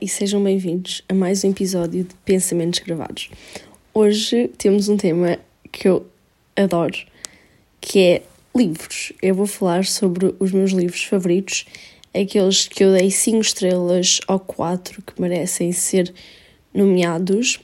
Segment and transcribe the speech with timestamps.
[0.00, 3.28] E sejam bem-vindos a mais um episódio de Pensamentos Gravados.
[3.92, 5.38] Hoje temos um tema
[5.70, 6.06] que eu
[6.56, 6.96] adoro,
[7.82, 8.22] que é
[8.56, 9.12] livros.
[9.20, 11.66] Eu vou falar sobre os meus livros favoritos,
[12.14, 16.10] aqueles que eu dei 5 estrelas ou 4 que merecem ser
[16.72, 17.60] nomeados.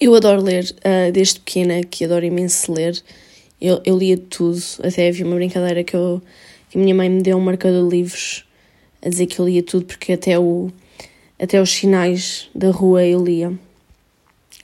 [0.00, 2.98] Eu adoro ler uh, desde pequena, que adoro imenso ler.
[3.60, 6.22] Eu, eu lia tudo, até havia uma brincadeira que, eu,
[6.70, 8.46] que a minha mãe me deu um marcador de livros
[9.02, 10.72] a dizer que eu lia tudo, porque até, o,
[11.40, 13.58] até os sinais da rua eu lia.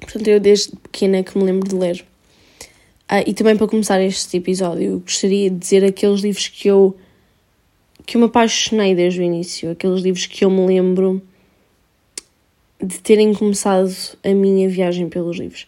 [0.01, 2.05] Portanto, eu desde pequena que me lembro de ler.
[3.09, 6.95] Ah, e também para começar este episódio, gostaria de dizer aqueles livros que eu
[8.05, 11.21] que eu me apaixonei desde o início, aqueles livros que eu me lembro
[12.81, 15.67] de terem começado a minha viagem pelos livros.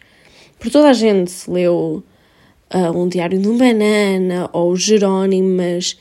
[0.57, 2.05] Por toda a gente leu
[2.73, 5.99] uh, um Diário de um Banana ou o Jerónimo, mas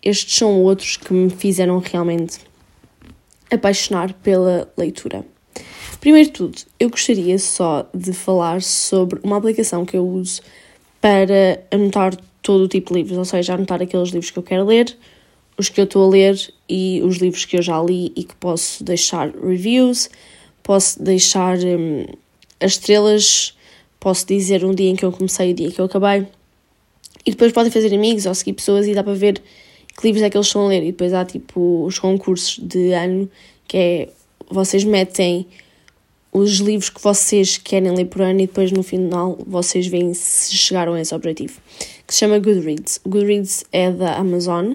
[0.00, 2.38] estes são outros que me fizeram realmente
[3.50, 5.24] apaixonar pela leitura.
[6.00, 10.40] Primeiro de tudo, eu gostaria só de falar sobre uma aplicação que eu uso
[11.00, 14.64] para anotar todo o tipo de livros, ou seja, anotar aqueles livros que eu quero
[14.64, 14.96] ler,
[15.58, 18.34] os que eu estou a ler e os livros que eu já li e que
[18.36, 20.08] posso deixar reviews,
[20.62, 22.06] posso deixar hum,
[22.58, 23.56] as estrelas,
[23.98, 26.26] posso dizer um dia em que eu comecei e o dia em que eu acabei.
[27.26, 29.42] E depois podem fazer amigos ou seguir pessoas e dá para ver
[29.96, 30.82] que livros é que eles estão a ler.
[30.82, 33.30] E depois há tipo os concursos de ano,
[33.66, 34.08] que é
[34.50, 35.46] vocês metem
[36.32, 40.54] os livros que vocês querem ler por ano e depois no final vocês veem se
[40.54, 41.60] chegaram a esse objetivo.
[42.06, 43.00] Que se chama Goodreads.
[43.04, 44.74] O Goodreads é da Amazon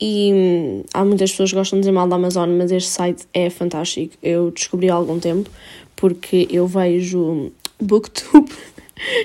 [0.00, 3.24] e hum, há muitas pessoas que gostam de dizer mal da Amazon, mas este site
[3.32, 4.14] é fantástico.
[4.22, 5.48] Eu descobri há algum tempo
[5.94, 8.52] porque eu vejo Booktube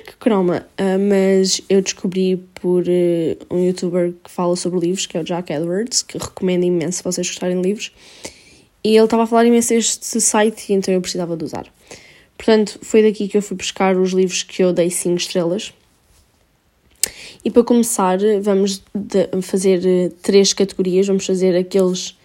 [0.06, 5.17] que croma, uh, mas eu descobri por uh, um youtuber que fala sobre livros, que
[5.17, 7.92] é o Jack Edwards, que recomendo imenso se vocês gostarem de livros,
[8.83, 11.67] e ele estava a falar imenso deste site, então eu precisava de usar.
[12.37, 15.73] Portanto, foi daqui que eu fui buscar os livros que eu dei 5 estrelas.
[17.43, 18.83] E para começar, vamos
[19.42, 21.08] fazer uh, três categorias.
[21.08, 22.16] Vamos fazer aqueles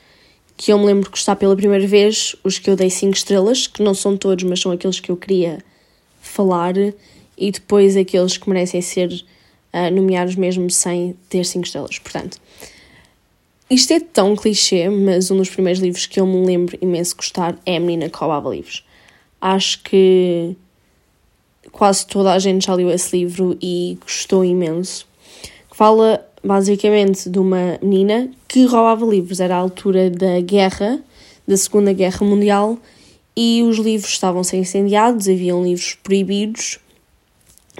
[0.56, 3.66] que eu me lembro que está pela primeira vez, os que eu dei 5 estrelas,
[3.66, 5.64] que não são todos, mas são aqueles que eu queria
[6.20, 6.74] falar
[7.36, 9.10] e depois aqueles que merecem ser
[9.72, 11.98] uh, nomeados mesmo sem ter 5 estrelas.
[11.98, 12.38] Portanto,
[13.70, 17.58] isto é tão clichê, mas um dos primeiros livros que eu me lembro imenso gostar
[17.64, 18.84] é A Menina que Roubava Livros.
[19.40, 20.54] Acho que
[21.70, 25.06] quase toda a gente já leu esse livro e gostou imenso.
[25.72, 29.40] Fala basicamente de uma menina que roubava livros.
[29.40, 31.00] Era a altura da guerra,
[31.48, 32.78] da Segunda Guerra Mundial,
[33.34, 36.78] e os livros estavam a ser incendiados, haviam livros proibidos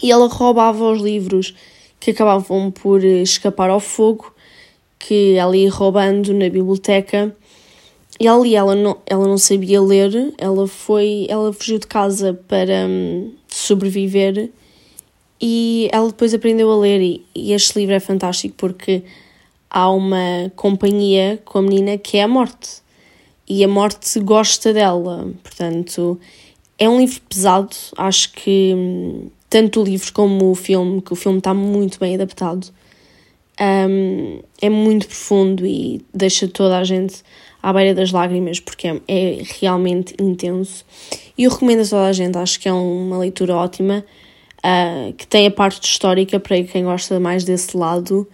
[0.01, 1.55] e ela roubava os livros
[1.99, 4.35] que acabavam por eh, escapar ao fogo,
[4.99, 7.35] que ela ia roubando na biblioteca.
[8.21, 12.87] E ali ela não, ela não sabia ler, ela foi, ela fugiu de casa para
[12.87, 14.51] hum, sobreviver
[15.41, 17.01] e ela depois aprendeu a ler.
[17.01, 19.03] E, e este livro é fantástico porque
[19.69, 22.83] há uma companhia com a menina que é a morte.
[23.49, 26.19] E a morte gosta dela, portanto
[26.79, 31.15] é um livro pesado, acho que hum, tanto o livro como o filme, que o
[31.15, 32.69] filme está muito bem adaptado,
[33.61, 37.23] um, é muito profundo e deixa toda a gente
[37.63, 40.87] à beira das lágrimas porque é, é, realmente intenso.
[41.37, 44.03] E eu recomendo a toda a gente, acho que é uma leitura ótima,
[44.65, 48.27] uh, que tem a parte histórica para quem gosta mais desse lado.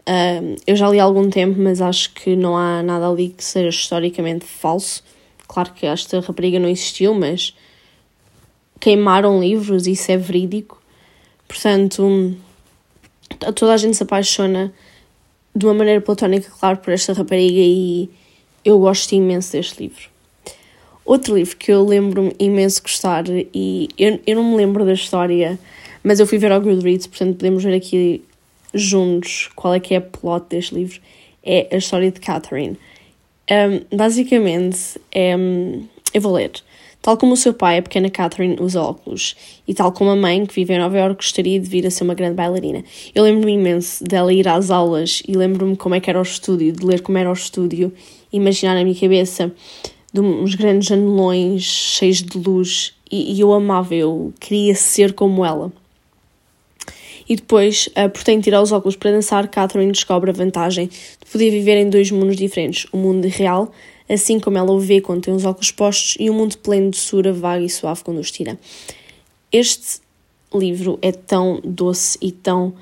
[0.00, 3.44] Uh, eu já li há algum tempo, mas acho que não há nada ali que
[3.44, 5.04] seja historicamente falso.
[5.46, 7.54] Claro que esta rapariga não existiu, mas
[8.80, 10.80] queimaram livros, isso é verídico.
[11.48, 12.36] Portanto,
[13.54, 14.72] toda a gente se apaixona
[15.54, 18.10] de uma maneira platónica, claro, por esta rapariga e
[18.64, 20.08] eu gosto imenso deste livro.
[21.04, 25.58] Outro livro que eu lembro-me imenso gostar e eu, eu não me lembro da história,
[26.02, 28.22] mas eu fui ver ao Goodreads, portanto podemos ver aqui
[28.74, 31.00] juntos qual é que é a plot deste livro,
[31.44, 32.76] é a história de Catherine.
[33.48, 35.00] Um, basicamente,
[36.12, 36.50] eu vou ler.
[37.06, 40.44] Tal como o seu pai, a pequena Catherine usa óculos, e tal como a mãe,
[40.44, 42.82] que vive em Nova York, gostaria de vir a ser uma grande bailarina.
[43.14, 46.72] Eu lembro-me imenso dela ir às aulas e lembro-me como é que era o estúdio,
[46.72, 47.92] de ler como era o estúdio,
[48.32, 49.52] imaginar na minha cabeça
[50.12, 55.72] uns grandes janelões cheios de luz, e, e eu amava, eu queria ser como ela.
[57.28, 61.30] E depois, uh, por ter tirar os óculos para dançar, Catherine descobre a vantagem de
[61.30, 63.70] poder viver em dois mundos diferentes: o mundo real
[64.08, 66.98] assim como ela o vê quando tem os óculos postos e um mundo pleno de
[66.98, 68.58] doçura vaga e suave quando os tira.
[69.52, 70.00] Este
[70.54, 72.74] livro é tão doce e tão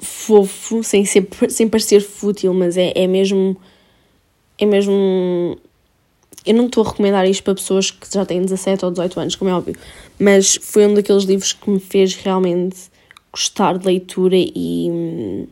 [0.00, 3.56] fofo, sem, ser, sem parecer fútil, mas é, é mesmo
[4.58, 5.58] é mesmo
[6.44, 9.34] eu não estou a recomendar isto para pessoas que já têm 17 ou 18 anos,
[9.34, 9.74] como é óbvio,
[10.18, 12.76] mas foi um daqueles livros que me fez realmente
[13.32, 15.48] gostar de leitura e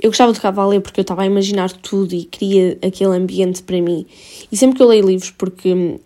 [0.00, 3.80] eu gostava de ler porque eu estava a imaginar tudo e queria aquele ambiente para
[3.80, 4.06] mim.
[4.50, 5.98] E sempre que eu leio livros, porque hum,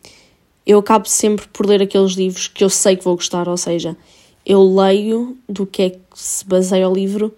[0.66, 3.96] eu acabo sempre por ler aqueles livros que eu sei que vou gostar, ou seja,
[4.46, 7.34] eu leio do que é que se baseia o livro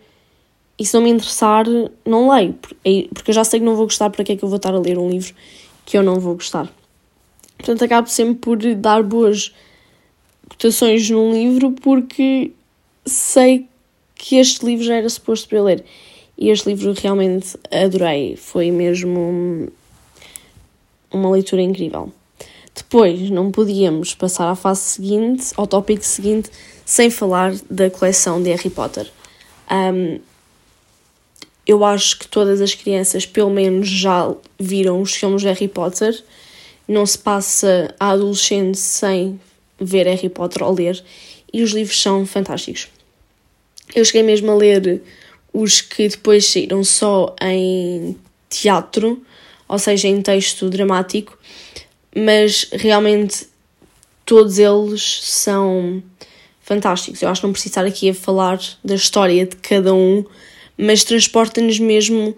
[0.79, 1.67] e se não me interessar,
[2.05, 4.49] não leio, porque eu já sei que não vou gostar, para que é que eu
[4.49, 5.35] vou estar a ler um livro
[5.85, 6.73] que eu não vou gostar.
[7.57, 9.55] Portanto, acabo sempre por dar boas
[10.49, 12.53] cotações num livro porque
[13.07, 13.67] sei
[14.15, 15.85] que este livro já era suposto para eu ler.
[16.37, 19.69] E este livro realmente adorei, foi mesmo
[21.11, 22.13] uma leitura incrível.
[22.75, 26.51] Depois, não podíamos passar à fase seguinte, ao tópico seguinte,
[26.85, 29.09] sem falar da coleção de Harry Potter.
[29.71, 30.19] Um,
[31.67, 36.21] eu acho que todas as crianças, pelo menos, já viram os filmes de Harry Potter.
[36.87, 39.41] Não se passa a adolescente sem
[39.81, 41.03] ver Harry Potter ou ler,
[41.53, 42.89] e os livros são fantásticos.
[43.95, 45.01] Eu cheguei mesmo a ler
[45.55, 48.17] os que depois saíram só em
[48.51, 49.25] teatro,
[49.69, 51.39] ou seja, em texto dramático,
[52.15, 53.47] mas realmente
[54.27, 56.03] todos eles são
[56.61, 57.23] fantásticos.
[57.23, 60.25] Eu acho que não preciso estar aqui a falar da história de cada um,
[60.77, 62.37] mas transporta-nos mesmo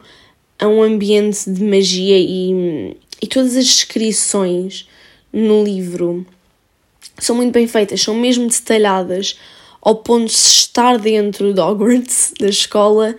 [0.59, 4.87] a um ambiente de magia e, e todas as descrições
[5.33, 6.27] no livro
[7.19, 9.39] são muito bem feitas, são mesmo detalhadas
[9.81, 13.17] ao ponto de se estar dentro de Hogwarts, da escola,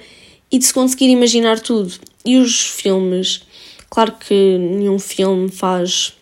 [0.52, 1.94] e de se conseguir imaginar tudo.
[2.26, 3.42] E os filmes,
[3.90, 6.14] claro que nenhum filme faz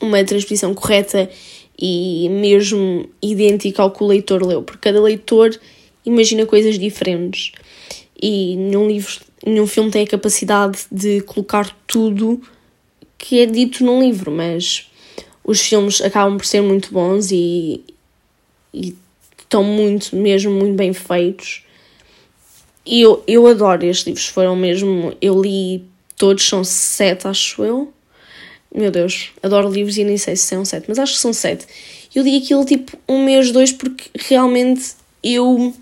[0.00, 1.28] uma transposição correta
[1.78, 5.58] e mesmo idêntica ao que o leitor leu, porque cada leitor
[6.04, 7.52] imagina coisas diferentes.
[8.20, 12.40] E nenhum livro, nenhum filme tem a capacidade de colocar tudo
[13.16, 14.88] que é dito num livro, mas
[15.44, 17.82] os filmes acabam por ser muito bons e,
[18.78, 18.96] e
[19.38, 21.64] estão muito, mesmo muito bem feitos.
[22.86, 25.14] E eu, eu adoro estes livros, foram mesmo.
[25.20, 25.84] Eu li
[26.16, 27.92] todos, são sete, acho eu.
[28.74, 31.66] Meu Deus, adoro livros e nem sei se são sete, mas acho que são sete.
[32.14, 34.92] Eu li aquilo tipo um mês, dois, porque realmente
[35.22, 35.74] eu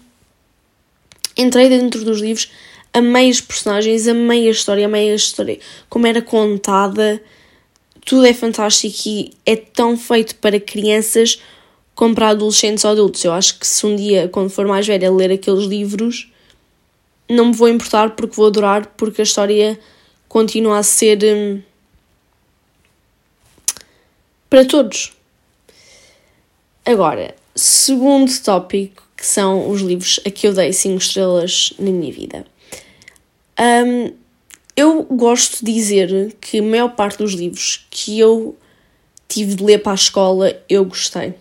[1.36, 2.50] entrei dentro dos livros,
[2.92, 5.58] amei os personagens, amei a história, amei a história,
[5.88, 7.20] como era contada,
[8.04, 11.40] tudo é fantástico e é tão feito para crianças
[11.96, 13.24] como para adolescentes ou adultos.
[13.24, 16.30] Eu acho que se um dia, quando for mais velha, ler aqueles livros,
[17.28, 19.80] não me vou importar porque vou adorar, porque a história
[20.28, 21.62] continua a ser hum,
[24.48, 25.14] para todos.
[26.84, 32.12] Agora, segundo tópico, que são os livros a que eu dei 5 estrelas na minha
[32.12, 32.44] vida.
[33.58, 34.12] Um,
[34.76, 38.54] eu gosto de dizer que a maior parte dos livros que eu
[39.26, 41.34] tive de ler para a escola eu gostei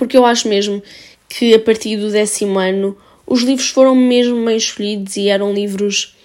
[0.00, 0.82] porque eu acho mesmo
[1.28, 6.16] que a partir do décimo ano os livros foram mesmo bem escolhidos e eram livros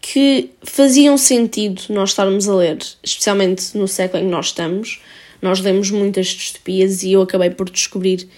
[0.00, 5.00] que faziam sentido nós estarmos a ler, especialmente no século em que nós estamos.
[5.40, 8.28] Nós lemos muitas distopias e eu acabei por descobrir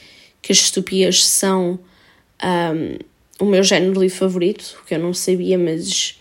[0.43, 1.81] que as distopias são
[2.45, 2.99] um,
[3.41, 6.21] o meu género de livro favorito, que eu não sabia, mas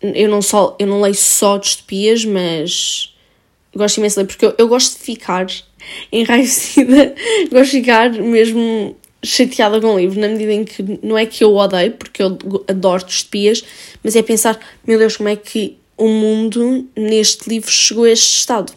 [0.00, 3.14] eu não, só, eu não leio só distopias, mas
[3.74, 5.46] gosto imenso de ler, porque eu, eu gosto de ficar
[6.12, 7.14] enraivecida,
[7.50, 11.42] gosto de ficar mesmo chateada com o livro, na medida em que não é que
[11.42, 12.38] eu odeio, porque eu
[12.68, 13.64] adoro distopias,
[14.02, 18.38] mas é pensar, meu Deus, como é que o mundo neste livro chegou a este
[18.38, 18.72] estado.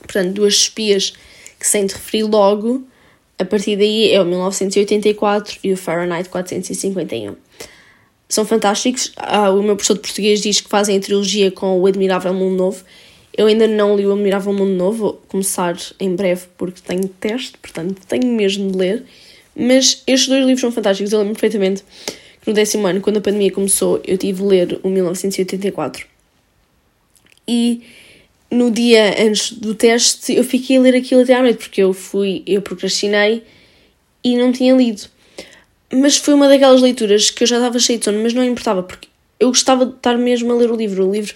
[0.00, 1.12] Portanto, duas espias
[1.58, 2.84] que sem te referir logo,
[3.38, 7.36] a partir daí é o 1984 e o Fahrenheit 451.
[8.28, 9.12] São fantásticos.
[9.16, 12.56] Ah, o meu professor de português diz que fazem a trilogia com o Admirável Mundo
[12.56, 12.84] Novo
[13.36, 17.58] eu ainda não li o Admirável Mundo Novo, vou começar em breve porque tenho teste,
[17.58, 19.04] portanto tenho mesmo de ler.
[19.56, 21.12] Mas estes dois livros são fantásticos.
[21.12, 21.84] Eu lembro perfeitamente
[22.40, 26.06] que no décimo ano, quando a pandemia começou, eu tive de ler o 1984.
[27.46, 27.82] E
[28.50, 31.92] no dia antes do teste eu fiquei a ler aquilo até à noite, porque eu
[31.92, 33.42] fui, eu procrastinei
[34.22, 35.02] e não tinha lido.
[35.92, 38.82] Mas foi uma daquelas leituras que eu já estava cheio de sono, mas não importava,
[38.82, 39.08] porque
[39.40, 41.08] eu gostava de estar mesmo a ler o livro.
[41.08, 41.34] O livro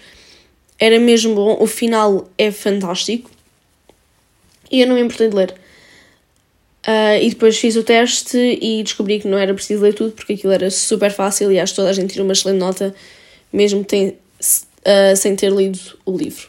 [0.79, 3.31] era mesmo bom, o final é fantástico.
[4.71, 5.55] E eu não me importei de ler.
[6.87, 10.35] Uh, e depois fiz o teste e descobri que não era preciso ler tudo porque
[10.35, 12.95] aquilo era super fácil e acho que toda a gente tira uma excelente nota,
[13.53, 16.49] mesmo tem, uh, sem ter lido o livro.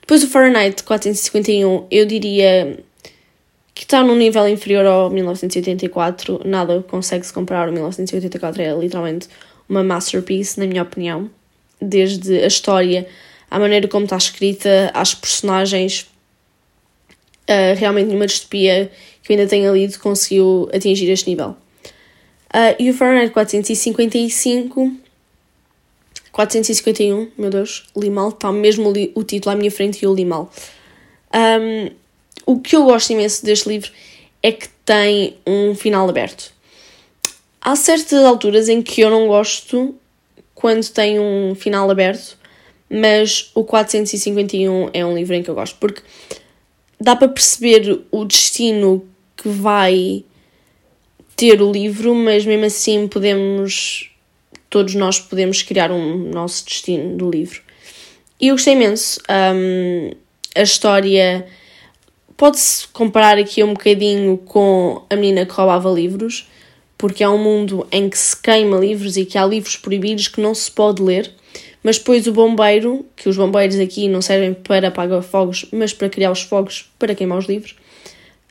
[0.00, 2.78] Depois o Fahrenheit 451, eu diria
[3.74, 9.28] que está num nível inferior ao 1984, nada consegue se comparar ao 1984, é literalmente
[9.68, 11.28] uma masterpiece, na minha opinião
[11.88, 13.06] desde a história,
[13.50, 16.06] a maneira como está escrita, as personagens.
[17.48, 18.90] Uh, realmente nenhuma distopia
[19.22, 21.56] que eu ainda tenha lido conseguiu atingir este nível.
[22.54, 25.04] Uh, e o Fahrenheit 455
[26.34, 30.24] 451, meu Deus, li mal, está mesmo o título à minha frente e eu li
[30.24, 30.50] mal.
[31.32, 31.90] Um,
[32.44, 33.90] o que eu gosto imenso deste livro
[34.42, 36.52] é que tem um final aberto.
[37.60, 39.94] Há certas alturas em que eu não gosto
[40.54, 42.38] quando tem um final aberto,
[42.88, 46.02] mas o 451 é um livro em que eu gosto, porque
[47.00, 49.06] dá para perceber o destino
[49.36, 50.24] que vai
[51.36, 54.10] ter o livro, mas mesmo assim podemos
[54.70, 57.62] todos nós podemos criar um nosso destino do livro.
[58.40, 59.20] E eu gostei imenso.
[59.30, 60.10] Um,
[60.52, 61.46] a história
[62.36, 66.48] pode-se comparar aqui um bocadinho com a menina que roubava livros,
[66.96, 70.40] porque é um mundo em que se queima livros e que há livros proibidos que
[70.40, 71.30] não se pode ler,
[71.82, 76.08] mas depois o bombeiro, que os bombeiros aqui não servem para apagar fogos, mas para
[76.08, 77.76] criar os fogos para queimar os livros,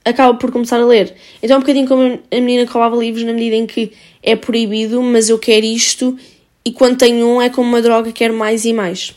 [0.06, 1.16] acaba por começar a ler.
[1.42, 4.36] Então é um bocadinho como a menina que roubava livros na medida em que é
[4.36, 6.18] proibido, mas eu quero isto
[6.66, 9.14] e quando tenho um é como uma droga, quero mais e mais.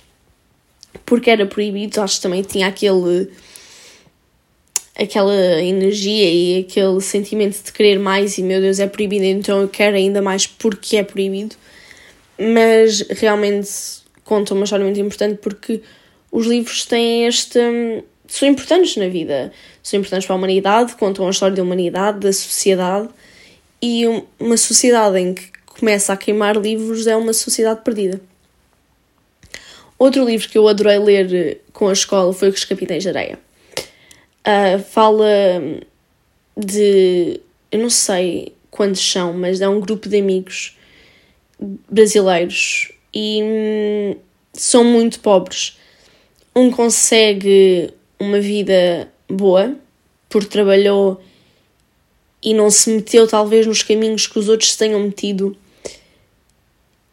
[1.05, 3.29] Porque era proibido, acho que também tinha aquele
[4.99, 9.69] aquela energia e aquele sentimento de querer mais e meu Deus é proibido, então eu
[9.69, 11.55] quero ainda mais porque é proibido.
[12.39, 13.71] Mas realmente
[14.25, 15.83] conta uma história muito importante porque
[16.31, 17.59] os livros têm este
[18.29, 22.33] são importantes na vida, são importantes para a humanidade, contam a história da humanidade, da
[22.33, 23.09] sociedade
[23.81, 24.05] e
[24.41, 28.21] uma sociedade em que começa a queimar livros é uma sociedade perdida.
[29.99, 33.46] Outro livro que eu adorei ler com a escola foi Os Capitães de Areia.
[34.47, 35.27] Uh, fala
[36.57, 37.41] de.
[37.71, 40.77] Eu não sei quantos são, mas é um grupo de amigos
[41.91, 44.17] brasileiros e hum,
[44.53, 45.79] são muito pobres.
[46.55, 49.75] Um consegue uma vida boa,
[50.29, 51.21] porque trabalhou
[52.43, 55.57] e não se meteu talvez nos caminhos que os outros se tenham metido.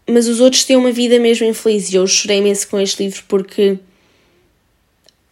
[0.08, 3.24] Mas os outros têm uma vida mesmo infeliz e eu chorei imenso com este livro
[3.28, 3.80] porque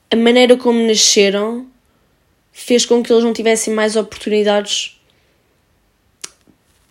[0.09, 1.67] a maneira como nasceram
[2.51, 4.99] fez com que eles não tivessem mais oportunidades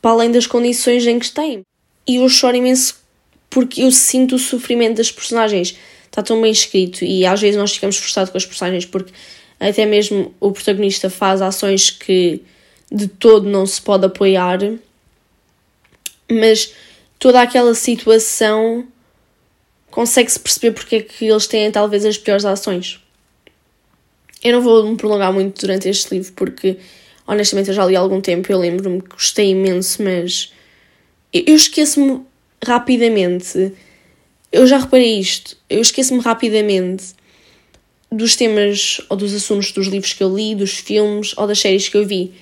[0.00, 1.62] para além das condições em que têm.
[2.06, 2.98] E eu choro imenso
[3.48, 5.76] porque eu sinto o sofrimento das personagens
[6.06, 9.12] está tão bem escrito e às vezes nós ficamos frustrados com as personagens porque
[9.58, 12.42] até mesmo o protagonista faz ações que
[12.90, 14.58] de todo não se pode apoiar,
[16.30, 16.72] mas
[17.18, 18.86] toda aquela situação
[19.90, 23.00] consegue-se perceber porque é que eles têm talvez as piores ações.
[24.42, 26.78] Eu não vou me prolongar muito durante este livro porque
[27.26, 30.52] honestamente eu já li há algum tempo, eu lembro-me que gostei imenso, mas
[31.32, 32.22] eu esqueço-me
[32.64, 33.72] rapidamente
[34.52, 37.14] eu já reparei isto, eu esqueço-me rapidamente
[38.10, 41.88] dos temas ou dos assuntos dos livros que eu li, dos filmes ou das séries
[41.88, 42.32] que eu vi.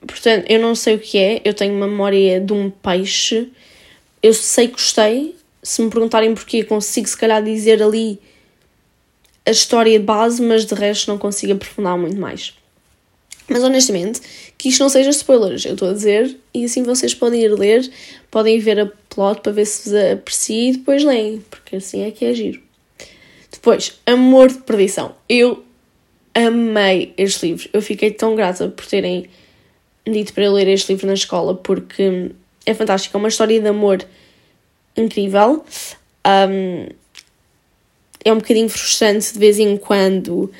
[0.00, 3.50] Portanto, eu não sei o que é, eu tenho uma memória de um peixe,
[4.22, 5.36] eu sei que gostei.
[5.62, 8.18] Se me perguntarem porquê, consigo se calhar dizer ali
[9.46, 12.52] a história de base, mas de resto não consigo aprofundar muito mais.
[13.48, 14.20] Mas honestamente,
[14.58, 17.88] que isto não seja spoilers, eu estou a dizer, e assim vocês podem ir ler,
[18.30, 22.10] podem ver a plot para ver se vos aprecia e depois leem, porque assim é
[22.10, 22.60] que é giro.
[23.50, 25.14] Depois, Amor de Perdição.
[25.28, 25.64] Eu
[26.34, 29.30] amei este livro, eu fiquei tão grata por terem
[30.04, 32.32] dito para eu ler este livro na escola, porque
[32.64, 34.04] é fantástico, é uma história de amor
[34.96, 35.64] incrível.
[36.26, 36.88] Um,
[38.28, 40.50] é um bocadinho frustrante de vez em quando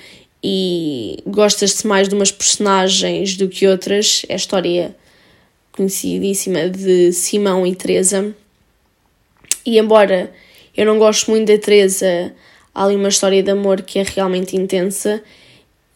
[0.42, 4.24] e gostas-te mais de umas personagens do que outras.
[4.28, 4.94] É a história
[5.72, 8.32] conhecidíssima de Simão e Teresa.
[9.64, 10.32] E embora
[10.76, 12.32] eu não gosto muito da Teresa,
[12.72, 15.20] há ali uma história de amor que é realmente intensa.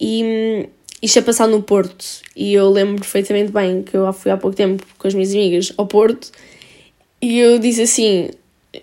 [0.01, 0.69] E hum,
[1.01, 2.05] isto é passado no Porto.
[2.35, 5.73] E eu lembro perfeitamente bem que eu fui há pouco tempo com as minhas amigas
[5.77, 6.33] ao Porto.
[7.23, 8.31] E eu disse assim: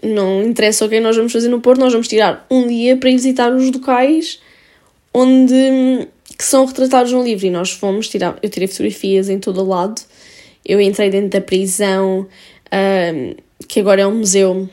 [0.04, 3.10] não interessa o que nós vamos fazer no Porto, nós vamos tirar um dia para
[3.10, 4.40] ir visitar os locais
[5.14, 7.48] onde que são retratados no livro.
[7.48, 10.02] E nós fomos tirar, eu tirei fotografias em todo o lado,
[10.66, 12.28] eu entrei dentro da prisão,
[13.68, 14.70] que agora é um museu,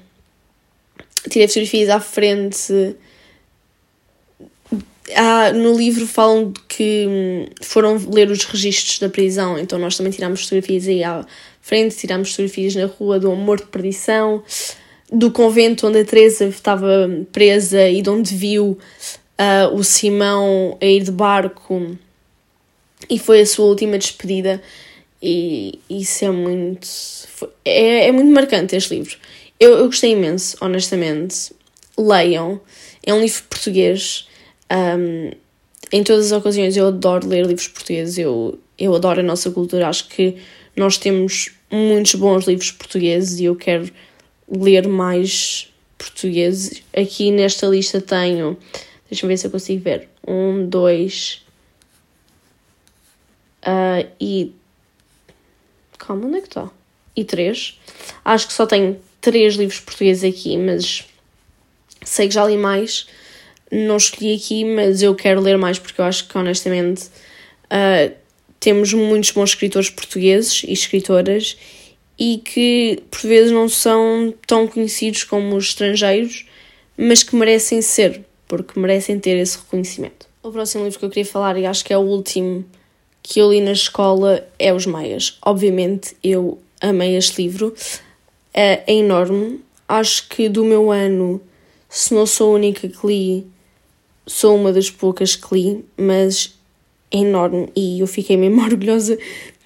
[1.30, 2.96] tirei fotografias à frente.
[5.14, 10.10] Ah, no livro falam que hum, foram ler os registros da prisão, então nós também
[10.10, 11.26] tirámos fotografias aí à
[11.60, 14.42] frente, tirámos fotografias na rua do amor de perdição,
[15.14, 18.78] do convento onde a Teresa estava presa e de onde viu
[19.38, 21.96] uh, o Simão a ir de barco
[23.08, 24.60] e foi a sua última despedida
[25.22, 26.88] e isso é muito
[27.64, 29.16] é, é muito marcante este livro
[29.58, 31.52] Eu, eu gostei imenso, honestamente.
[31.96, 32.60] Leiam.
[33.06, 34.28] É um livro português.
[34.70, 35.30] Um,
[35.92, 38.18] em todas as ocasiões eu adoro ler livros portugueses.
[38.18, 39.88] Eu, eu adoro a nossa cultura.
[39.88, 40.36] Acho que
[40.76, 43.90] nós temos muitos bons livros portugueses e eu quero
[44.48, 46.82] ler mais portugueses.
[46.96, 48.56] Aqui nesta lista tenho.
[49.10, 50.08] Deixa-me ver se eu consigo ver.
[50.26, 51.44] Um, dois.
[53.62, 54.52] Uh, e.
[55.98, 56.70] Calma, onde é que está?
[57.16, 57.78] E três.
[58.24, 61.04] Acho que só tenho três livros portugueses aqui, mas
[62.04, 63.06] sei que já li mais.
[63.70, 67.06] Não escolhi aqui, mas eu quero ler mais porque eu acho que honestamente
[67.66, 68.14] uh,
[68.60, 71.56] temos muitos bons escritores portugueses e escritoras
[72.18, 76.46] e que por vezes não são tão conhecidos como os estrangeiros,
[76.96, 80.26] mas que merecem ser, porque merecem ter esse reconhecimento.
[80.42, 82.64] O próximo livro que eu queria falar, e acho que é o último
[83.22, 85.38] que eu li na escola, é Os Maias.
[85.44, 87.74] Obviamente eu amei este livro,
[88.52, 89.60] é, é enorme.
[89.88, 91.40] Acho que do meu ano,
[91.88, 93.46] se não sou a única que li,
[94.26, 96.54] sou uma das poucas que li, mas
[97.10, 99.18] é enorme e eu fiquei mesmo orgulhosa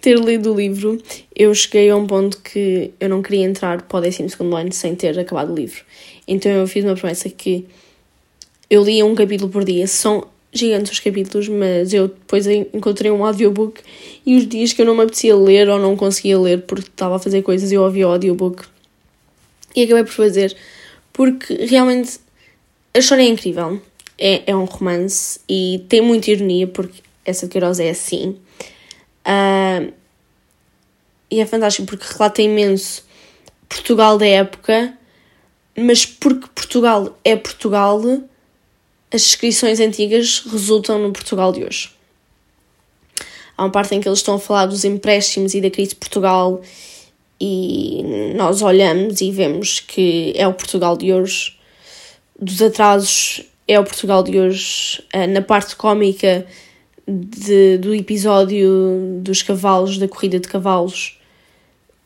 [0.09, 0.99] ter lido o livro,
[1.37, 4.95] eu cheguei a um ponto que eu não queria entrar para o 12 ano sem
[4.95, 5.83] ter acabado o livro.
[6.27, 7.67] Então eu fiz uma promessa que
[8.71, 9.87] eu lia um capítulo por dia.
[9.87, 13.83] São gigantes os capítulos, mas eu depois encontrei um audiobook
[14.25, 17.17] e os dias que eu não me apetecia ler ou não conseguia ler porque estava
[17.17, 18.65] a fazer coisas, eu ouvia o audiobook
[19.77, 20.57] e acabei por fazer
[21.13, 22.19] porque realmente
[22.95, 23.79] a história é incrível.
[24.17, 28.39] É, é um romance e tem muita ironia porque essa de Queiroz é assim.
[29.29, 29.98] Uh,
[31.31, 33.05] e é fantástico porque relata imenso
[33.69, 34.97] Portugal da época,
[35.77, 38.01] mas porque Portugal é Portugal,
[39.13, 41.91] as descrições antigas resultam no Portugal de hoje.
[43.57, 45.97] Há uma parte em que eles estão a falar dos empréstimos e da crise de
[45.97, 46.63] Portugal,
[47.41, 48.03] e
[48.35, 51.57] nós olhamos e vemos que é o Portugal de hoje,
[52.39, 56.47] dos atrasos é o Portugal de hoje, ah, na parte cómica
[57.07, 61.18] de, do episódio dos cavalos, da corrida de cavalos,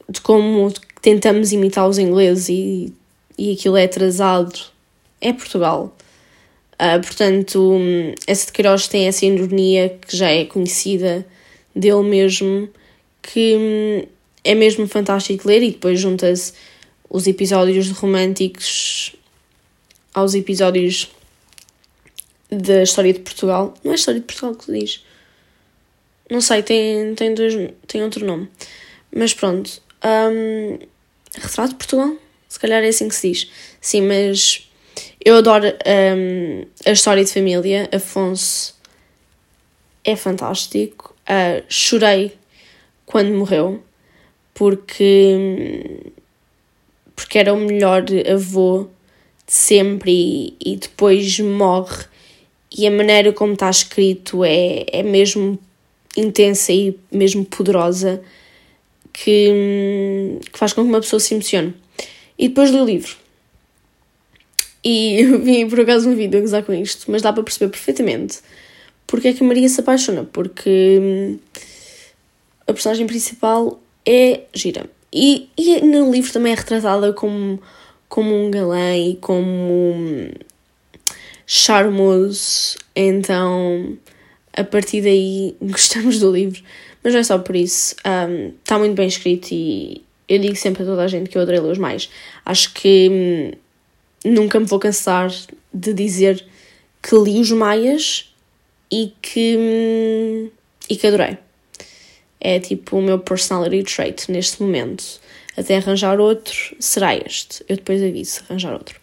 [0.09, 2.93] de como tentamos imitar os ingleses e,
[3.37, 4.59] e aquilo é atrasado,
[5.21, 5.97] é Portugal.
[6.75, 7.81] Uh, portanto,
[8.27, 11.27] essa de Queiroz tem essa ironia que já é conhecida
[11.75, 12.69] dele mesmo,
[13.21, 14.07] que hum,
[14.45, 16.53] é mesmo fantástico ler e depois junta-se
[17.09, 19.15] os episódios românticos
[20.13, 21.11] aos episódios
[22.51, 23.75] da história de Portugal.
[23.85, 25.05] Não é a história de Portugal que diz.
[26.31, 27.55] Não sei, tem, tem, dois,
[27.87, 28.49] tem outro nome.
[29.15, 29.83] Mas pronto.
[30.05, 30.79] Um,
[31.35, 32.17] retrato de Portugal?
[32.49, 33.51] Se calhar é assim que se diz.
[33.81, 34.69] Sim, mas
[35.25, 37.89] eu adoro um, a história de família.
[37.93, 38.75] Afonso
[40.05, 41.15] é fantástico.
[41.23, 42.35] Uh, chorei
[43.07, 43.83] quando morreu
[44.55, 46.13] porque,
[47.15, 48.89] porque era o melhor avô
[49.47, 52.05] de sempre e, e depois morre
[52.77, 55.59] e a maneira como está escrito é, é mesmo
[56.17, 58.23] intensa e mesmo poderosa
[59.13, 61.75] que, que faz com que uma pessoa se emocione.
[62.39, 63.15] E depois li o livro.
[64.85, 67.71] E eu vi por acaso um vídeo a gozar com isto, mas dá para perceber
[67.71, 68.39] perfeitamente
[69.13, 71.39] porque é que a Maria se apaixona, porque hum,
[72.67, 74.89] a personagem principal é gira.
[75.13, 77.61] E, e no livro também é retratada como,
[78.09, 80.31] como um galã e como hum,
[81.47, 83.99] charmoso, então
[84.57, 86.63] a partir daí gostamos do livro.
[87.03, 90.83] Mas não é só por isso, um, está muito bem escrito e eu digo sempre
[90.83, 92.09] a toda a gente que eu adorei os mais.
[92.45, 93.51] Acho que hum,
[94.25, 95.31] nunca me vou cansar
[95.75, 96.45] de dizer
[97.03, 98.33] que li os Maias
[98.91, 100.51] e que, hum,
[100.89, 101.39] e que adorei.
[102.41, 105.05] É tipo o meu personality trait neste momento.
[105.57, 107.65] Até arranjar outro, será este.
[107.69, 109.01] Eu depois aviso arranjar outro.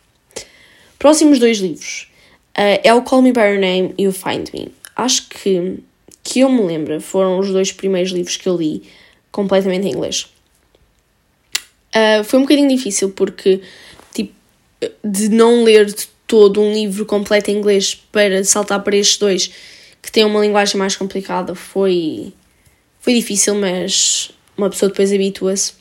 [0.98, 2.10] Próximos dois livros.
[2.58, 4.74] Uh, é o Call Me By Your Name e o Find Me.
[4.96, 5.80] Acho que,
[6.24, 8.84] que eu me lembro, foram os dois primeiros livros que eu li
[9.32, 10.28] completamente em inglês.
[11.90, 13.62] Uh, foi um bocadinho difícil porque,
[14.14, 14.34] tipo,
[15.04, 15.94] de não ler
[16.28, 19.52] todo um livro completo em inglês para saltar para estes dois
[20.02, 22.32] que têm uma linguagem mais complicada foi,
[23.00, 25.74] foi difícil, mas uma pessoa depois habitua-se.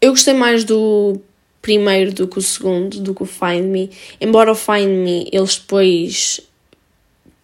[0.00, 1.20] Eu gostei mais do
[1.62, 3.90] primeiro do que o segundo, do que o Find Me.
[4.20, 6.40] Embora o Find Me, eles depois,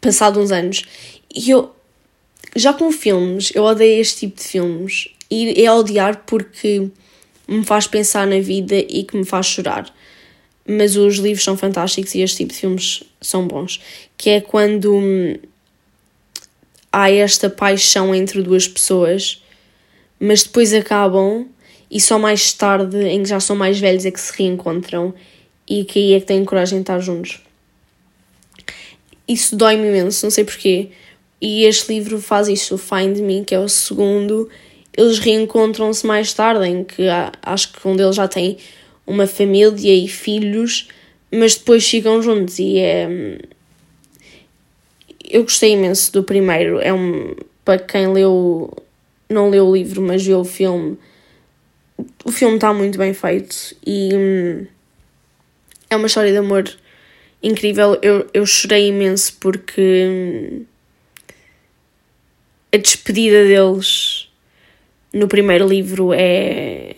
[0.00, 0.84] passado uns anos,
[1.34, 1.74] e eu,
[2.56, 5.08] já com filmes, eu odeio este tipo de filmes.
[5.30, 6.88] E é odiar porque
[7.46, 9.92] me faz pensar na vida e que me faz chorar.
[10.66, 13.80] Mas os livros são fantásticos e este tipo de filmes são bons.
[14.16, 15.36] Que é quando hum,
[16.92, 19.42] há esta paixão entre duas pessoas,
[20.18, 21.46] mas depois acabam
[21.90, 25.14] e só mais tarde, em que já são mais velhos, é que se reencontram
[25.66, 27.40] e que aí é que têm coragem de estar juntos.
[29.28, 30.88] Isso dói-me imenso, não sei porquê.
[31.40, 34.48] E este livro faz isso, o Find Me, que é o segundo.
[34.96, 37.04] Eles reencontram-se mais tarde, em que
[37.42, 38.56] acho que um deles já tem
[39.06, 40.88] uma família e filhos,
[41.30, 43.38] mas depois ficam juntos e é.
[45.30, 46.80] Eu gostei imenso do primeiro.
[46.80, 47.36] É um.
[47.64, 48.74] Para quem leu.
[49.28, 50.98] Não leu o livro, mas viu o filme.
[52.24, 54.10] O filme está muito bem feito e.
[54.14, 54.66] Hum,
[55.90, 56.64] é uma história de amor
[57.42, 57.98] incrível.
[58.02, 60.06] Eu, eu chorei imenso porque.
[60.08, 60.64] Hum,
[62.72, 64.28] a despedida deles
[65.12, 66.94] no primeiro livro é,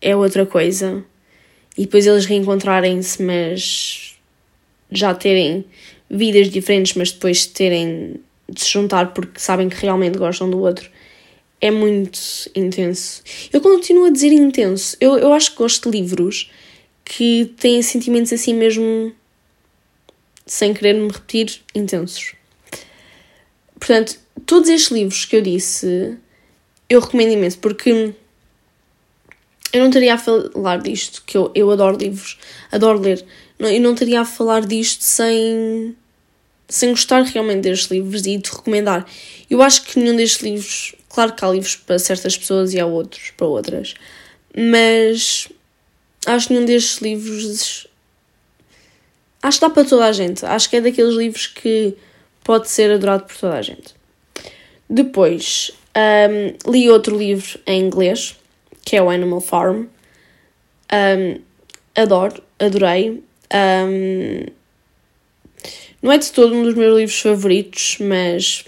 [0.00, 1.04] é outra coisa.
[1.76, 4.14] E depois eles reencontrarem-se, mas
[4.90, 5.64] já terem
[6.10, 8.16] vidas diferentes, mas depois terem
[8.48, 10.90] de se juntar porque sabem que realmente gostam do outro.
[11.60, 12.18] É muito
[12.54, 13.22] intenso.
[13.52, 14.96] Eu continuo a dizer intenso.
[15.00, 16.50] Eu, eu acho que gosto de livros
[17.04, 19.12] que têm sentimentos assim mesmo,
[20.52, 22.34] sem querer me repetir, intensos.
[23.80, 26.18] Portanto, todos estes livros que eu disse,
[26.90, 28.12] eu recomendo imenso, porque
[29.72, 32.38] eu não estaria a falar disto, que eu, eu adoro livros,
[32.70, 33.24] adoro ler,
[33.58, 35.96] eu não estaria a falar disto sem,
[36.68, 39.06] sem gostar realmente destes livros e de recomendar.
[39.48, 42.84] Eu acho que nenhum destes livros, claro que há livros para certas pessoas e há
[42.84, 43.94] outros para outras,
[44.54, 45.48] mas
[46.26, 47.86] acho que nenhum destes livros.
[49.42, 50.46] Acho que dá para toda a gente.
[50.46, 51.96] Acho que é daqueles livros que
[52.44, 53.94] pode ser adorado por toda a gente.
[54.88, 58.36] Depois, um, li outro livro em inglês,
[58.84, 59.86] que é o Animal Farm.
[60.92, 61.40] Um,
[61.94, 63.22] adoro, adorei.
[63.52, 64.46] Um,
[66.00, 68.64] não é de todo um dos meus livros favoritos, mas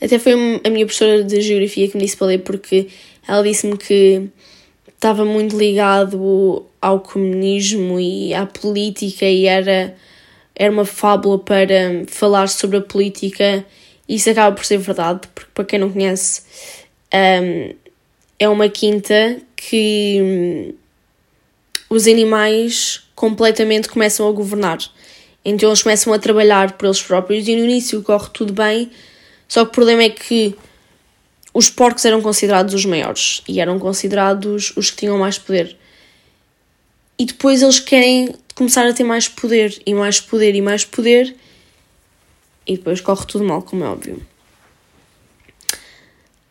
[0.00, 0.32] até foi
[0.64, 2.88] a minha professora de Geografia que me disse para ler, porque
[3.28, 4.28] ela disse-me que
[5.00, 9.96] estava muito ligado ao comunismo e à política e era,
[10.54, 13.64] era uma fábula para falar sobre a política
[14.10, 16.42] isso acaba por ser verdade, porque para quem não conhece,
[17.14, 17.72] um,
[18.40, 20.74] é uma quinta que hum,
[21.88, 24.78] os animais completamente começam a governar.
[25.44, 28.90] Então eles começam a trabalhar por eles próprios e no início corre tudo bem,
[29.46, 30.56] só que o problema é que
[31.52, 35.76] os porcos eram considerados os maiores e eram considerados os que tinham mais poder.
[37.18, 41.34] E depois eles querem começar a ter mais poder e mais poder e mais poder
[42.66, 44.22] e depois corre tudo mal, como é óbvio.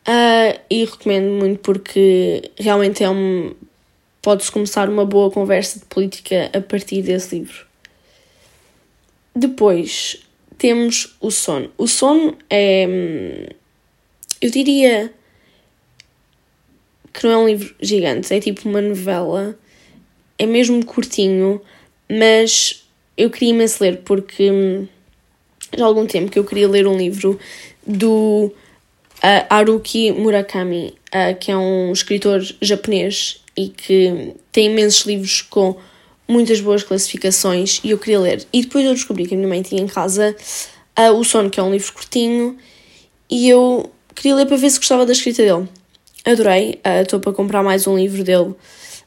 [0.08, 3.54] Uh, e recomendo muito porque realmente é um.
[4.22, 7.66] Pode-se começar uma boa conversa de política a partir desse livro.
[9.36, 10.18] Depois
[10.58, 11.72] temos o sono.
[11.78, 13.56] O sono é.
[14.42, 15.14] Eu diria
[17.14, 19.58] que não é um livro gigante, é tipo uma novela.
[20.38, 21.62] É mesmo curtinho,
[22.10, 24.88] mas eu queria imenso ler porque
[25.78, 27.38] já há algum tempo que eu queria ler um livro
[27.86, 28.46] do
[29.18, 35.76] uh, Haruki Murakami, uh, que é um escritor japonês e que tem imensos livros com
[36.26, 38.48] muitas boas classificações e eu queria ler.
[38.54, 40.34] E depois eu descobri que a minha mãe tinha em casa
[40.98, 42.58] uh, O Sono, que é um livro curtinho,
[43.30, 45.68] e eu queria ler para ver se gostava da escrita dele.
[46.26, 48.54] Adorei, estou uh, para comprar mais um livro dele,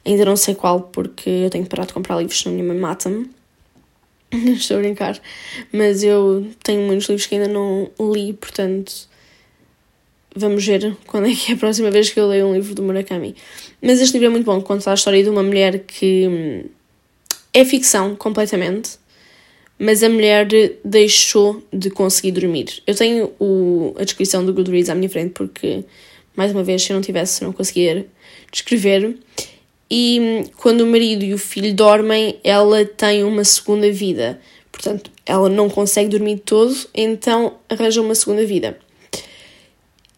[0.04, 2.78] ainda não sei qual, porque eu tenho que parar de comprar livros, senão minha mãe
[2.78, 3.30] mata-me.
[4.56, 5.20] Estou a brincar.
[5.70, 9.10] Mas eu tenho muitos livros que ainda não li, portanto.
[10.34, 12.82] Vamos ver quando é que é a próxima vez que eu leio um livro do
[12.82, 13.36] Murakami.
[13.82, 16.64] Mas este livro é muito bom, conta a história de uma mulher que hum,
[17.52, 18.92] é ficção completamente,
[19.84, 20.46] mas a mulher
[20.84, 22.80] deixou de conseguir dormir.
[22.86, 25.82] Eu tenho o, a descrição do Goodreads à minha frente porque,
[26.36, 28.06] mais uma vez, se eu não tivesse, não conseguia
[28.52, 29.16] descrever
[29.90, 34.40] e quando o marido e o filho dormem, ela tem uma segunda vida.
[34.70, 38.78] Portanto, ela não consegue dormir todo, então arranja uma segunda vida.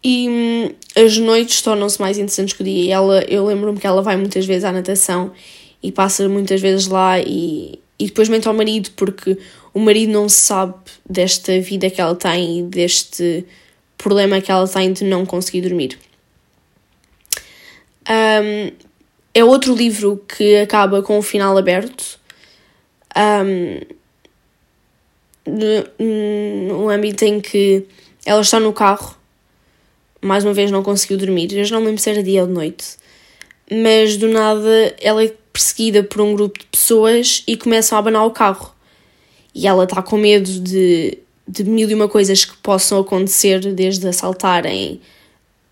[0.05, 2.85] E hum, as noites tornam-se mais interessantes que o dia.
[2.85, 5.33] E ela, eu lembro-me que ela vai muitas vezes à natação
[5.83, 9.39] e passa muitas vezes lá e, e depois mente ao marido porque
[9.73, 10.75] o marido não sabe
[11.09, 13.45] desta vida que ela tem e deste
[13.97, 15.99] problema que ela tem de não conseguir dormir.
[18.09, 18.73] Um,
[19.33, 22.19] é outro livro que acaba com o final aberto.
[23.17, 23.81] Um,
[25.47, 27.87] no, âmbito em que
[28.25, 29.17] ela está no carro,
[30.21, 31.53] mais uma vez não conseguiu dormir.
[31.53, 32.97] Eu já não lembro se era dia ou de noite,
[33.71, 35.23] mas do nada ela
[35.55, 38.75] perseguida por um grupo de pessoas e começam a abanar o carro.
[39.55, 44.07] E ela está com medo de, de mil e uma coisas que possam acontecer, desde
[44.09, 45.01] assaltarem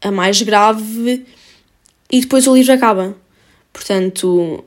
[0.01, 1.27] a mais grave
[2.11, 3.17] e depois o livro acaba.
[3.73, 4.65] Portanto,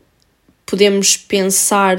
[0.66, 1.98] podemos pensar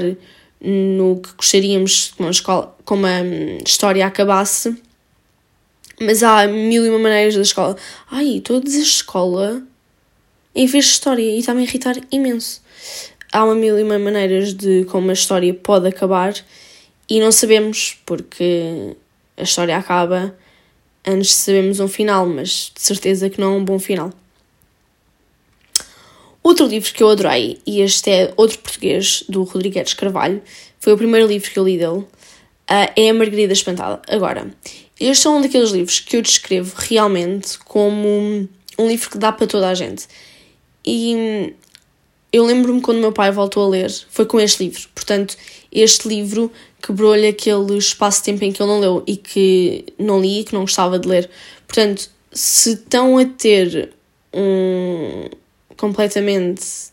[0.61, 3.23] no que gostaríamos que uma escola, como a
[3.65, 4.77] história acabasse,
[5.99, 7.75] mas há mil e uma maneiras da escola.
[8.11, 9.63] Ai, estou a dizer escola
[10.53, 12.61] em vez de história e está-me a irritar imenso.
[13.31, 16.33] Há uma mil e uma maneiras de como a história pode acabar
[17.09, 18.95] e não sabemos porque
[19.35, 20.35] a história acaba
[21.05, 24.11] antes de sabermos um final, mas de certeza que não é um bom final.
[26.43, 30.41] Outro livro que eu adorei, e este é outro português, do Rodrigues Carvalho,
[30.79, 32.07] foi o primeiro livro que eu li dele, uh,
[32.95, 34.01] é A Margarida Espantada.
[34.07, 34.49] Agora,
[34.99, 38.47] este é um daqueles livros que eu descrevo realmente como
[38.79, 40.07] um livro que dá para toda a gente.
[40.85, 41.53] E
[42.31, 44.87] eu lembro-me quando meu pai voltou a ler, foi com este livro.
[44.93, 45.35] Portanto,
[45.71, 50.43] este livro quebrou-lhe aquele espaço-tempo em que ele não leu e que não li e
[50.43, 51.29] que não gostava de ler.
[51.65, 53.93] Portanto, se estão a ter
[54.33, 55.29] um
[55.75, 56.91] completamente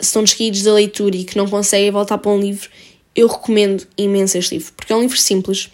[0.00, 2.70] se estão descaídos da leitura e que não conseguem voltar para um livro,
[3.14, 5.70] eu recomendo imenso este livro, porque é um livro simples,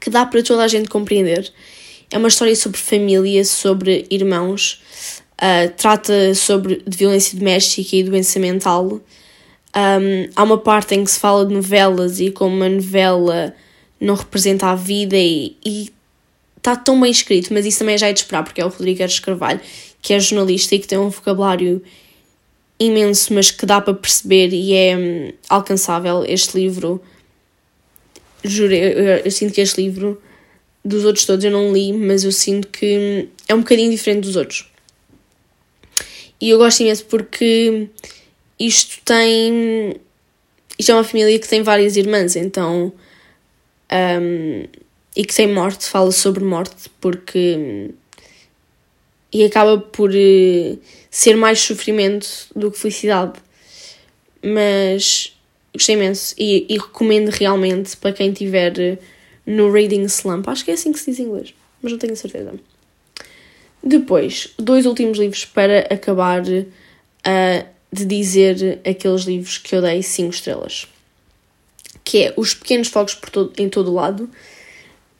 [0.00, 1.52] que dá para toda a gente compreender.
[2.10, 4.82] É uma história sobre família, sobre irmãos,
[5.44, 9.00] uh, trata sobre de violência doméstica e doença mental.
[9.76, 13.54] Um, há uma parte em que se fala de novelas e como uma novela
[14.00, 15.92] não representa a vida e,
[16.56, 19.18] está tão bem escrito, mas isso também já é de esperar, porque é o Rodrigues
[19.18, 19.60] Carvalho,
[20.00, 21.82] que é jornalista e que tem um vocabulário
[22.80, 26.24] imenso, mas que dá para perceber e é hum, alcançável.
[26.26, 27.02] Este livro,
[28.42, 30.20] juro, eu, eu, eu, sinto que este livro,
[30.82, 34.22] dos outros todos eu não li, mas eu sinto que hum, é um bocadinho diferente
[34.22, 34.73] dos outros.
[36.40, 37.88] E eu gosto imenso porque
[38.58, 39.96] isto tem.
[40.78, 42.92] Isto é uma família que tem várias irmãs, então.
[43.92, 44.64] Um,
[45.16, 47.90] e que tem morte, fala sobre morte, porque
[49.34, 50.78] e acaba por uh,
[51.10, 53.32] ser mais sofrimento do que felicidade.
[54.40, 55.36] Mas
[55.72, 58.98] gostei imenso e, e recomendo realmente para quem estiver uh,
[59.44, 60.48] no Reading Slump.
[60.48, 62.54] Acho que é assim que se diz em inglês, mas não tenho certeza.
[63.84, 70.30] Depois, dois últimos livros para acabar uh, de dizer aqueles livros que eu dei 5
[70.30, 70.86] estrelas.
[72.02, 74.30] Que é Os Pequenos Fogos todo, em Todo Lado,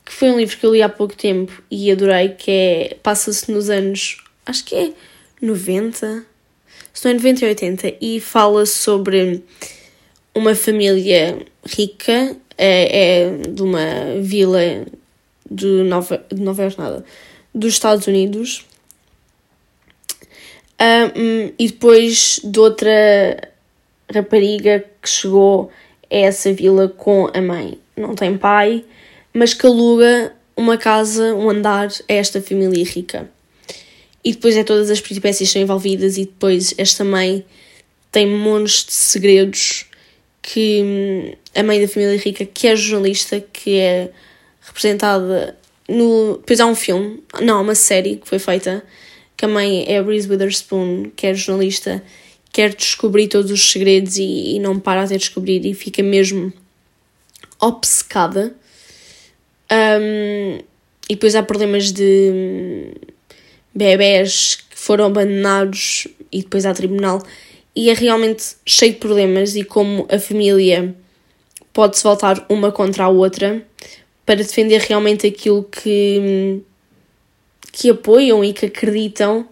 [0.03, 3.51] que foi um livro que eu li há pouco tempo e adorei, que é passa-se
[3.51, 4.91] nos anos, acho que é
[5.39, 6.25] 90,
[6.91, 9.43] estou em 90 e 80, e fala sobre
[10.33, 14.59] uma família rica, é, é de uma vila
[15.49, 17.05] de Nova, de Nova nada,
[17.55, 18.65] dos Estados Unidos,
[20.79, 23.49] um, e depois de outra
[24.13, 25.71] rapariga que chegou
[26.11, 27.79] a essa vila com a mãe.
[27.95, 28.83] Não tem pai,
[29.33, 33.29] mas que aluga uma casa, um andar a esta família rica.
[34.23, 37.45] E depois é todas as peripécias são envolvidas e depois esta mãe
[38.11, 39.85] tem montes de segredos
[40.41, 44.09] que hum, a mãe da família rica, que é jornalista, que é
[44.61, 45.57] representada
[45.89, 46.37] no...
[46.37, 48.83] Depois há um filme, não, uma série que foi feita,
[49.35, 52.03] que a mãe é a Reese Witherspoon, que é jornalista,
[52.51, 56.53] quer descobrir todos os segredos e, e não para até descobrir e fica mesmo
[57.59, 58.55] obcecada
[59.71, 60.59] um,
[61.09, 62.93] e depois há problemas de
[63.73, 67.21] bebés que foram abandonados e depois há tribunal.
[67.75, 70.95] E é realmente cheio de problemas e como a família
[71.73, 73.65] pode-se voltar uma contra a outra
[74.25, 76.61] para defender realmente aquilo que,
[77.71, 79.47] que apoiam e que acreditam,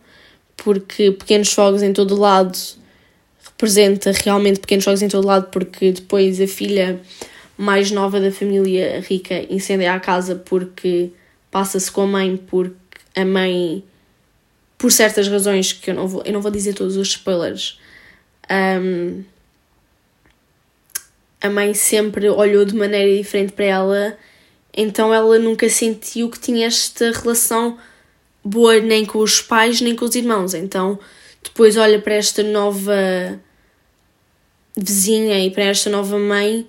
[0.57, 2.57] porque Pequenos Fogos em todo lado
[3.45, 6.99] representa realmente Pequenos Fogos em todo lado, porque depois a filha
[7.57, 11.11] mais nova da família rica incendia a casa porque
[11.51, 12.75] passa-se com a mãe, porque
[13.15, 13.83] a mãe,
[14.77, 17.79] por certas razões que eu não vou, eu não vou dizer todos os spoilers,
[18.49, 19.23] um,
[21.41, 24.17] a mãe sempre olhou de maneira diferente para ela,
[24.75, 27.77] então ela nunca sentiu que tinha esta relação
[28.43, 30.53] boa nem com os pais nem com os irmãos.
[30.53, 30.99] Então
[31.43, 33.39] depois olha para esta nova
[34.75, 36.67] vizinha e para esta nova mãe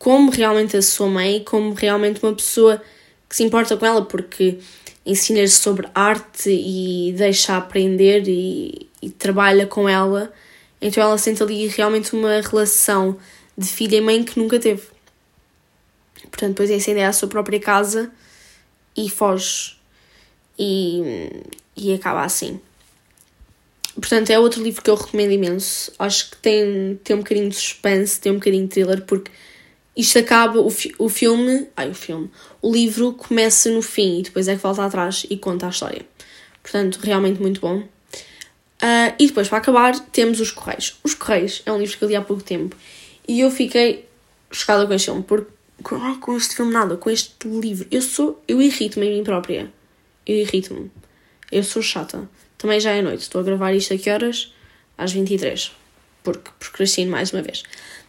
[0.00, 2.82] como realmente a sua mãe, como realmente uma pessoa
[3.28, 4.58] que se importa com ela, porque
[5.04, 10.32] ensina-lhe sobre arte e deixa aprender e, e, trabalha com ela.
[10.80, 13.18] Então ela sente ali realmente uma relação
[13.56, 14.84] de filha e mãe que nunca teve.
[16.40, 18.10] Portanto, depois incendia a sua própria casa
[18.96, 19.76] e foge.
[20.58, 21.30] E,
[21.76, 22.58] e acaba assim.
[23.94, 25.92] Portanto, é outro livro que eu recomendo imenso.
[25.98, 29.30] Acho que tem, tem um bocadinho de suspense, tem um bocadinho de thriller, porque
[29.94, 32.30] isto acaba, o, fi, o filme, ai o filme,
[32.62, 36.06] o livro começa no fim e depois é que volta atrás e conta a história.
[36.62, 37.80] Portanto, realmente muito bom.
[37.80, 40.98] Uh, e depois, para acabar, temos Os Correios.
[41.04, 42.74] Os Correios é um livro que eu li há pouco tempo
[43.28, 44.08] e eu fiquei
[44.50, 47.86] chocada com este filme, porque com, com este filme nada, com este livro.
[47.90, 49.72] Eu sou, eu irrito-me a mim própria.
[50.26, 50.90] Eu irrito-me.
[51.50, 52.28] Eu sou chata.
[52.56, 53.22] Também já é noite.
[53.22, 54.52] Estou a gravar isto a que horas?
[54.96, 55.72] Às 23.
[56.22, 57.62] Porque procrastino mais uma vez.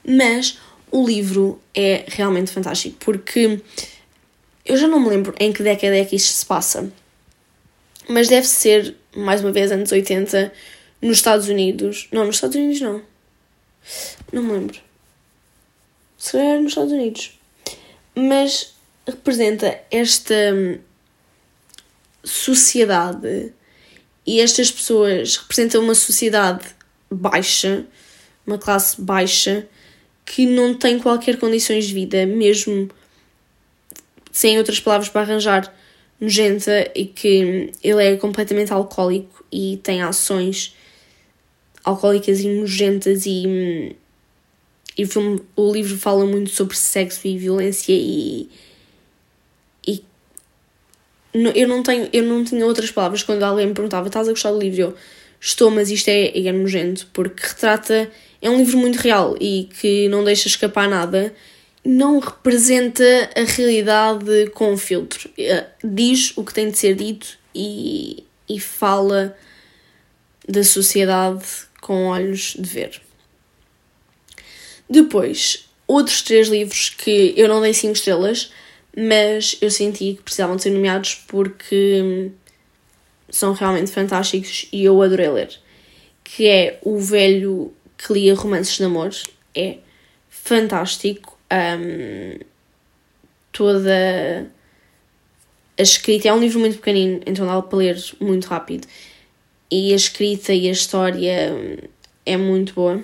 [0.05, 0.60] Mas
[0.91, 3.62] o livro é realmente fantástico, porque
[4.65, 6.91] eu já não me lembro em que década é que isto se passa.
[8.10, 10.51] Mas deve ser, mais uma vez, anos 80,
[11.01, 12.07] nos Estados Unidos.
[12.12, 13.01] Não, nos Estados Unidos não.
[14.34, 14.79] Não me lembro.
[16.17, 17.39] Se calhar nos Estados Unidos.
[18.15, 18.74] Mas
[19.08, 20.80] representa esta hum,
[22.24, 23.54] sociedade
[24.26, 26.67] e estas pessoas representam uma sociedade
[27.10, 27.86] baixa,
[28.45, 29.67] uma classe baixa,
[30.26, 32.89] que não tem qualquer condições de vida, mesmo
[34.32, 35.74] sem outras palavras para arranjar,
[36.19, 40.76] nojenta e que ele é completamente alcoólico e tem ações
[41.84, 43.95] alcoólicas e nojentas e,
[44.97, 48.49] e o, filme, o livro fala muito sobre sexo e violência e,
[49.88, 50.04] e
[51.56, 54.51] eu não tenho eu não tinha outras palavras quando alguém me perguntava estás a gostar
[54.51, 54.95] do livro eu
[55.39, 60.10] estou mas isto é, é nojento porque retrata é um livro muito real e que
[60.10, 61.34] não deixa escapar nada
[61.84, 63.04] não representa
[63.36, 65.30] a realidade com filtro.
[65.38, 69.36] Eh, diz o que tem de ser dito e, e fala
[70.47, 71.43] da sociedade
[71.82, 73.01] com olhos de ver.
[74.91, 78.51] Depois, outros três livros que eu não dei 5 estrelas,
[78.93, 82.30] mas eu senti que precisavam de ser nomeados porque
[83.30, 85.58] são realmente fantásticos e eu adorei ler.
[86.25, 89.12] Que é O Velho que lia romances de amor.
[89.56, 89.77] É
[90.30, 92.38] fantástico um,
[93.54, 94.51] toda
[95.77, 96.27] a escrita.
[96.27, 98.86] É um livro muito pequenino, então dá para ler muito rápido.
[99.71, 101.80] E a escrita e a história
[102.25, 103.01] é muito boa.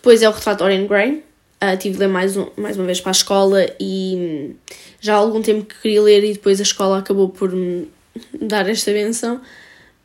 [0.00, 1.22] Depois é o retrato Orion Gray.
[1.62, 4.56] Uh, tive de ler mais, um, mais uma vez para a escola e
[4.98, 7.86] já há algum tempo que queria ler e depois a escola acabou por me
[8.40, 9.42] dar esta benção.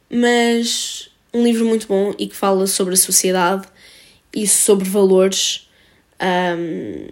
[0.09, 3.67] Mas um livro muito bom e que fala sobre a sociedade
[4.33, 5.65] e sobre valores
[6.21, 7.07] um,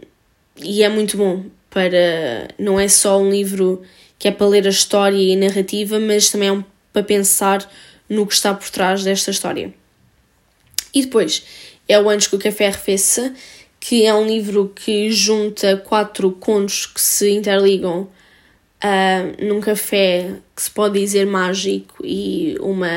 [0.57, 2.49] e é muito bom para.
[2.59, 3.81] Não é só um livro
[4.19, 7.69] que é para ler a história e a narrativa, mas também é um, para pensar
[8.07, 9.73] no que está por trás desta história.
[10.93, 11.43] E depois
[11.87, 13.33] é o Antes que o Café Arrefeça,
[13.79, 18.07] que é um livro que junta quatro contos que se interligam
[18.83, 22.87] uh, num café que se pode dizer mágico e uma,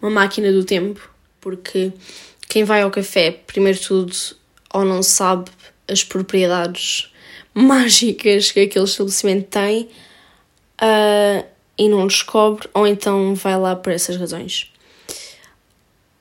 [0.00, 1.92] uma máquina do tempo, porque
[2.48, 4.16] quem vai ao café, primeiro de tudo,
[4.72, 5.50] ou não sabe
[5.86, 7.12] as propriedades
[7.52, 9.88] mágicas que aquele estabelecimento tem
[10.80, 11.46] uh,
[11.76, 14.69] e não descobre, ou então vai lá por essas razões.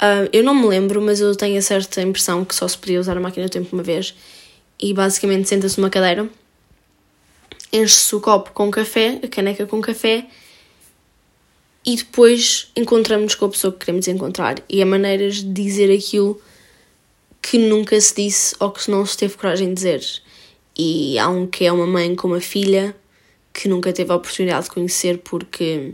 [0.02, 3.00] Uh, eu não me lembro, mas eu tenho a certa impressão que só se podia
[3.00, 4.16] usar a máquina do tempo uma vez
[4.80, 6.30] e basicamente senta-se numa cadeira,
[7.72, 10.26] enche-se o copo com café, a caneca com café
[11.86, 16.42] e depois encontramos com a pessoa que queremos encontrar e há maneiras de dizer aquilo
[17.42, 20.06] que nunca se disse ou que não se teve coragem de dizer.
[20.78, 22.96] E há um que é uma mãe com uma filha
[23.54, 25.94] que nunca teve a oportunidade de conhecer porque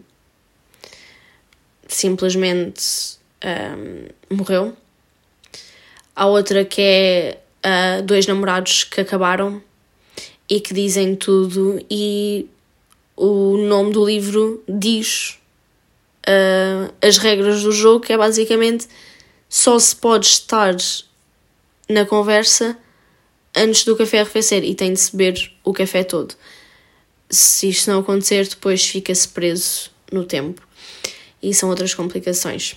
[1.88, 4.76] simplesmente um, morreu.
[6.16, 9.62] Há outra que é uh, dois namorados que acabaram
[10.50, 12.48] e que dizem tudo, e
[13.16, 15.40] o nome do livro diz
[16.28, 18.88] uh, as regras do jogo, que é basicamente
[19.50, 20.76] só se pode estar
[21.90, 22.78] na conversa
[23.56, 26.36] antes do café arrefecer e tem de se beber o café todo.
[27.30, 30.62] Se isto não acontecer, depois fica-se preso no tempo
[31.42, 32.76] e são outras complicações.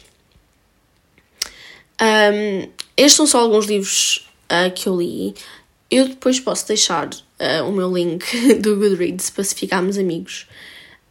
[2.01, 5.35] Um, estes são só alguns livros uh, que eu li.
[5.91, 8.25] Eu depois posso deixar uh, o meu link
[8.61, 10.47] do Goodreads para se ficarmos amigos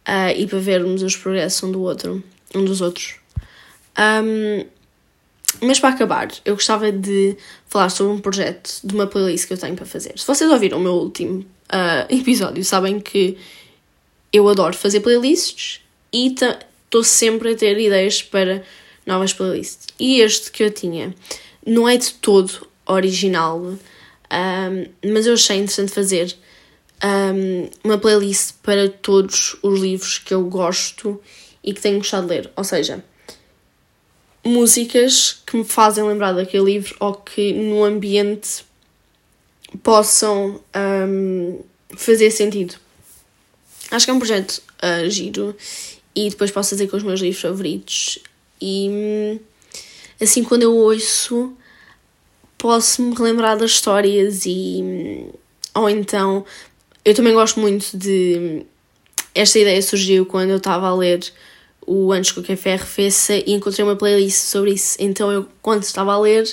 [0.06, 2.22] uh, e para vermos os progressos um do outro,
[2.54, 3.16] um dos outros.
[3.98, 4.64] Um,
[5.62, 7.36] mas para acabar, eu gostava de
[7.66, 10.12] falar sobre um projeto de uma playlist que eu tenho para fazer.
[10.16, 11.44] Se vocês ouviram o meu último
[12.08, 13.36] episódio, sabem que
[14.32, 15.80] eu adoro fazer playlists
[16.12, 18.62] e estou sempre a ter ideias para
[19.08, 19.86] novas playlists.
[19.98, 21.14] E este que eu tinha
[21.66, 23.78] não é de todo original, um,
[25.12, 26.36] mas eu achei interessante fazer
[27.02, 31.20] um, uma playlist para todos os livros que eu gosto
[31.64, 32.50] e que tenho gostado de ler.
[32.54, 33.02] Ou seja,
[34.44, 38.64] músicas que me fazem lembrar daquele livro ou que no ambiente
[39.82, 41.60] possam um,
[41.96, 42.74] fazer sentido.
[43.90, 45.56] Acho que é um projeto uh, giro
[46.14, 48.18] e depois posso dizer com os meus livros favoritos.
[48.60, 49.40] E
[50.20, 51.52] assim, quando eu ouço,
[52.56, 55.26] posso me relembrar das histórias e.
[55.74, 56.44] Ou então,
[57.04, 58.64] eu também gosto muito de.
[59.34, 61.20] Esta ideia surgiu quando eu estava a ler
[61.86, 64.96] o Antes que o Café Arrefeça e encontrei uma playlist sobre isso.
[64.98, 66.46] Então, eu, quando estava a ler,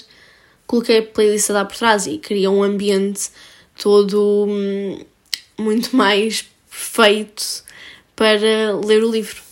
[0.65, 3.29] coloquei a playlist a dar por trás e cria um ambiente
[3.77, 4.99] todo hum,
[5.57, 7.63] muito mais perfeito
[8.15, 9.44] para ler o livro.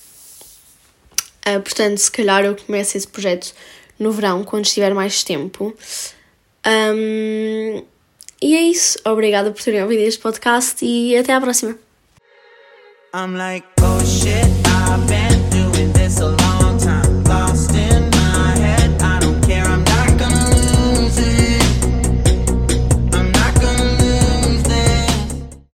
[1.48, 3.54] Uh, portanto, se calhar eu começo esse projeto
[4.00, 5.76] no verão, quando estiver mais tempo.
[6.66, 7.84] Um,
[8.42, 9.00] e é isso.
[9.06, 11.78] Obrigada por terem ouvido este podcast e até à próxima.